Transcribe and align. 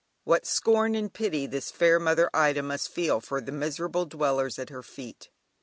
What 0.23 0.47
scorn 0.47 0.95
and 0.95 1.13
pity 1.13 1.45
this 1.45 1.69
fair 1.69 1.99
Mother 1.99 2.31
Ida 2.33 2.63
must 2.63 2.89
feel 2.89 3.21
for 3.21 3.39
the 3.39 3.51
miserable 3.51 4.07
dwellers 4.07 4.57
at 4.57 4.71
her 4.71 4.81
feet! 4.81 5.29